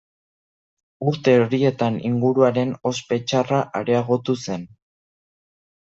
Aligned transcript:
Urte 1.11 1.35
horietan 1.41 2.01
inguruaren 2.11 2.73
ospe 2.95 3.23
txarra 3.29 3.63
areagotu 3.83 4.41
zen. 4.49 4.69